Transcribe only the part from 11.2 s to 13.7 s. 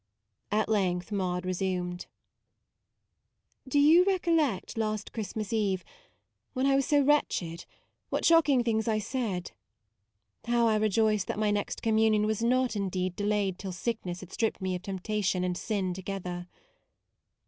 that my next Communion was not, indeed, delayed